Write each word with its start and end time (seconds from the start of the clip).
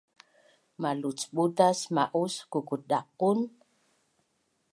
Malucbutas 0.81 1.79
ma’us 1.95 2.35
kukutdaqun? 2.51 3.39